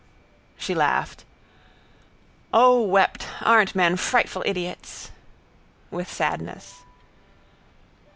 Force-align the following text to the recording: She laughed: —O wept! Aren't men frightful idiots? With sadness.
She 0.57 0.73
laughed: 0.73 1.25
—O 2.51 2.81
wept! 2.81 3.27
Aren't 3.43 3.75
men 3.75 3.97
frightful 3.97 4.41
idiots? 4.47 5.11
With 5.91 6.11
sadness. 6.11 6.81